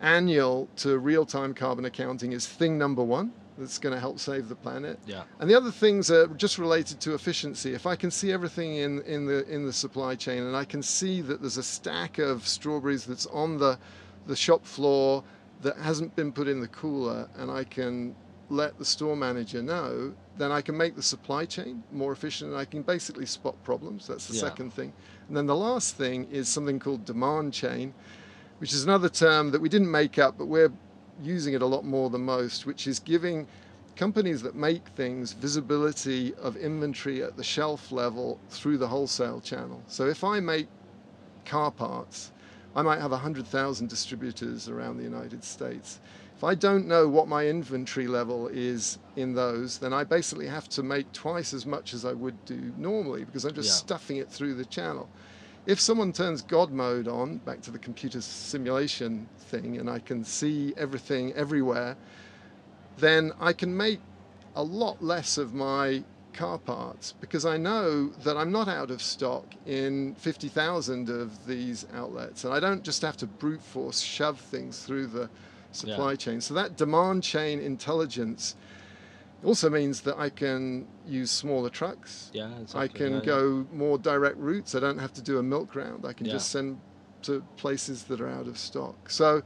[0.00, 3.32] annual to real-time carbon accounting is thing number one.
[3.58, 4.98] That's going to help save the planet.
[5.06, 5.22] Yeah.
[5.40, 7.74] And the other things are just related to efficiency.
[7.74, 10.82] If I can see everything in, in the in the supply chain and I can
[10.82, 13.78] see that there's a stack of strawberries that's on the
[14.26, 15.22] the shop floor
[15.62, 18.14] that hasn't been put in the cooler and I can
[18.48, 22.60] let the store manager know, then I can make the supply chain more efficient and
[22.60, 24.06] I can basically spot problems.
[24.06, 24.40] That's the Yeah.
[24.40, 24.92] second thing.
[25.28, 27.92] And then the last thing is something called demand chain,
[28.58, 30.72] which is another term that we didn't make up, but we're
[31.22, 33.46] using it a lot more than most, which is giving
[33.96, 39.82] companies that make things visibility of inventory at the shelf level through the wholesale channel.
[39.88, 40.68] So if I make
[41.46, 42.30] car parts,
[42.74, 45.98] I might have 100,000 distributors around the United States.
[46.36, 50.68] If I don't know what my inventory level is in those, then I basically have
[50.70, 53.86] to make twice as much as I would do normally because I'm just Yeah.
[53.86, 55.08] stuffing it through the channel.
[55.66, 60.22] If someone turns God mode on, back to the computer simulation thing, and I can
[60.24, 61.96] see everything everywhere,
[62.98, 63.98] then I can make
[64.54, 69.02] a lot less of my car parts because I know that I'm not out of
[69.02, 72.44] stock in 50,000 of these outlets.
[72.44, 75.28] And I don't just have to brute force shove things through the
[75.72, 76.40] supply chain.
[76.40, 78.54] So that demand chain intelligence
[79.44, 82.30] also means that I can use smaller trucks.
[82.32, 82.80] Yeah, exactly.
[82.80, 83.24] I can yeah, yeah.
[83.24, 84.74] go more direct routes.
[84.74, 86.04] I don't have to do a milk round.
[86.06, 86.32] I can Yeah.
[86.32, 86.80] just send
[87.22, 89.10] to places that are out of stock.
[89.10, 89.42] So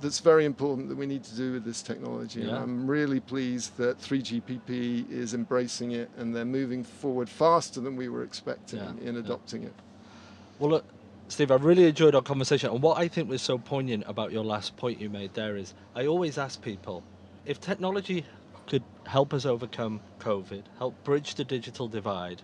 [0.00, 2.42] that's very important that we need to do with this technology.
[2.42, 2.62] And Yeah.
[2.62, 8.08] I'm really pleased that 3GPP is embracing it and they're moving forward faster than we
[8.08, 9.20] were expecting Yeah, in yeah.
[9.20, 9.72] adopting it.
[10.58, 10.84] Well, look,
[11.28, 12.70] Steve, I really enjoyed our conversation.
[12.70, 15.74] And what I think was so poignant about your last point you made there is
[15.94, 17.02] I always ask people
[17.46, 18.24] if technology
[18.66, 22.42] could help us overcome COVID, help bridge the digital divide,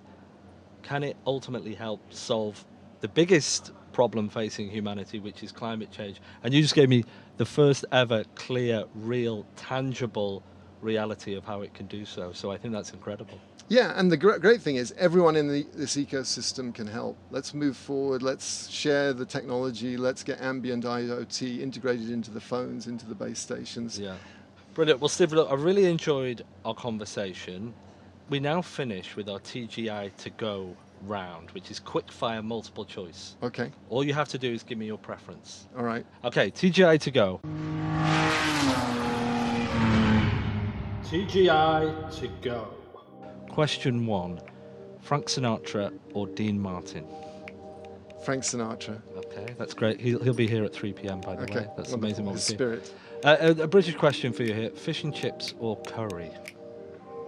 [0.83, 2.65] can it ultimately help solve
[3.01, 6.21] the biggest problem facing humanity, which is climate change?
[6.43, 7.05] And you just gave me
[7.37, 10.43] the first ever clear, real, tangible
[10.81, 12.33] reality of how it can do so.
[12.33, 13.39] So I think that's incredible.
[13.69, 17.17] Yeah, and the great thing is everyone in the, this ecosystem can help.
[17.31, 18.23] Let's move forward.
[18.23, 19.97] Let's share the technology.
[19.97, 23.99] Let's get ambient IoT integrated into the phones, into the base stations.
[23.99, 24.17] Yeah.
[24.75, 25.01] Brilliant.
[25.01, 27.75] Well, Steve, look, I really enjoyed our conversation.
[28.31, 33.37] We now finish with our TGI to go round, which is quick fire multiple choice.
[33.43, 35.67] Okay, All you have to do is give me your preference.
[35.77, 36.07] all right.
[36.25, 37.41] Okay, TGI to go.
[41.05, 42.69] TGI to go.
[43.51, 44.41] Question one
[45.03, 47.05] Frank Sinatra or Dean Martin?
[48.25, 49.03] Frank Sinatra.
[49.17, 50.01] Okay, that's great.
[50.01, 51.67] He'll, he'll be here at 3 pm, by the Okay, way.
[51.77, 51.95] That's wonderful.
[51.99, 52.57] amazing what His we do.
[52.57, 52.95] spirit.
[53.25, 56.31] Uh, a, a British question for you here fish and chips or curry?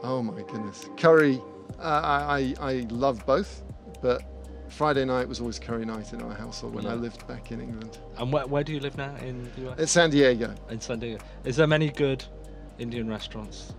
[0.02, 0.88] Oh my goodness.
[0.96, 1.40] Curry,
[1.78, 3.62] uh, I, I, I love both,
[4.02, 4.22] but
[4.68, 7.98] Friday night was always curry night in our household when I lived back in England.
[8.18, 9.78] And where, where do you live now in the US?
[9.78, 10.52] It's San Diego.
[10.68, 11.22] in San Diego.
[11.44, 12.24] Is there many good
[12.78, 13.72] Indian restaurants?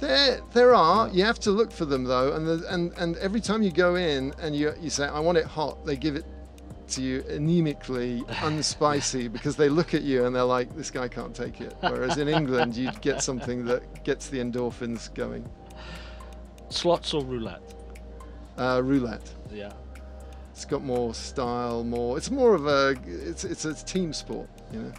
[0.00, 1.08] There, there are.
[1.10, 3.96] You have to look for them though, and the, and and every time you go
[3.96, 6.24] in and you you say I want it hot, they give it
[6.92, 11.34] to you anemically, unspicy, because they look at you and they're like, this guy can't
[11.34, 11.74] take it.
[11.80, 15.48] Whereas in England, you'd get something that gets the endorphins going.
[16.68, 17.74] Slots or roulette?
[18.56, 19.32] Uh, roulette.
[19.52, 19.72] Yeah.
[20.50, 22.18] It's got more style, more.
[22.18, 22.94] It's more of a.
[23.06, 24.92] It's it's a team sport, you know.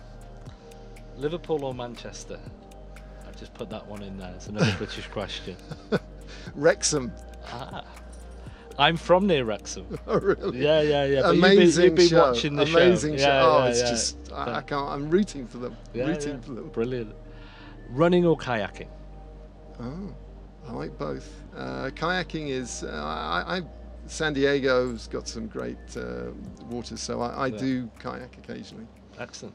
[1.18, 2.40] Liverpool or Manchester?
[3.28, 4.34] I've just put that one in there.
[4.36, 5.56] It's another British question.
[6.56, 7.12] Wrexham.
[7.46, 7.84] Ah.
[8.82, 9.86] I'm from near Wrexham.
[10.08, 10.60] Oh really?
[10.60, 11.22] Yeah, yeah, yeah.
[11.22, 12.32] but you've been- Amazing you've been, show.
[12.32, 13.24] watching the Amazing show.
[13.24, 13.28] show.
[13.28, 13.90] Yeah, oh, yeah, it's yeah.
[13.90, 14.90] just I, I can't.
[14.90, 15.78] I'm rooting for them.
[15.94, 16.42] Yeah, rooting yeah.
[16.42, 16.70] for them.
[16.70, 17.16] Brilliant.
[17.90, 18.88] Running or kayaking?
[19.80, 20.16] Oh,
[20.68, 21.30] I like both.
[21.56, 22.84] Uh, kayaking is.
[22.84, 23.62] Uh, I, I
[24.08, 26.32] San Diego's got some great uh,
[26.70, 28.88] waters, so I, I do kayak occasionally.
[29.20, 29.54] Excellent.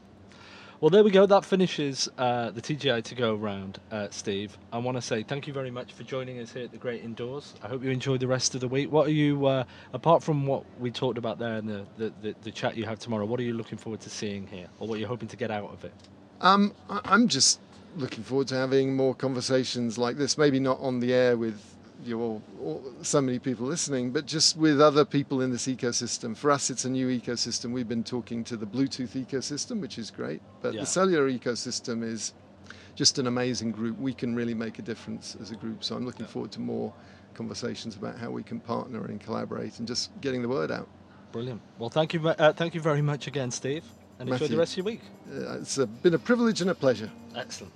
[0.79, 1.25] Well, there we go.
[1.25, 4.55] That finishes uh, the TGI to go round, uh, Steve.
[4.71, 7.03] I want to say thank you very much for joining us here at the Great
[7.03, 7.55] Indoors.
[7.63, 8.91] I hope you enjoy the rest of the week.
[8.91, 9.63] What are you, uh,
[9.93, 12.99] apart from what we talked about there in the, the, the, the chat you have
[12.99, 15.49] tomorrow, what are you looking forward to seeing here, or what you're hoping to get
[15.49, 15.93] out of it?
[16.41, 17.59] Um, I'm just
[17.95, 20.37] looking forward to having more conversations like this.
[20.37, 21.59] Maybe not on the air with
[22.03, 26.35] your or so many people listening, but just with other people in this ecosystem.
[26.35, 27.71] For us, it's a new ecosystem.
[27.71, 30.81] We've been talking to the Bluetooth ecosystem, which is great, but Yeah.
[30.81, 32.33] the cellular ecosystem is
[32.95, 33.99] just an amazing group.
[33.99, 35.83] We can really make a difference as a group.
[35.83, 36.93] So I'm looking forward to more
[37.33, 40.87] conversations about how we can partner and collaborate and just getting the word out.
[41.31, 41.61] Brilliant.
[41.77, 43.83] Well, thank you, uh, thank you very much again, Steve,
[44.19, 45.01] and enjoy the rest of your week.
[45.31, 47.11] Uh, it's a, been a privilege and a pleasure.
[47.35, 47.73] Excellent.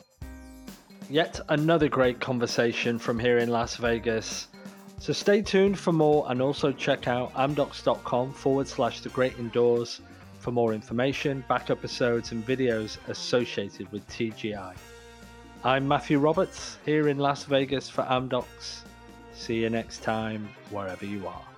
[1.12, 4.48] Yet another great conversation from here in Las Vegas.
[4.98, 10.00] So stay tuned for more and also check out amdocs.com forward slash the great indoors
[10.40, 14.74] for more information, back episodes, and videos associated with TGI.
[15.66, 18.84] I'm Matthew Roberts here in Las Vegas for Amdocs.
[19.34, 21.51] See you next time, wherever you are.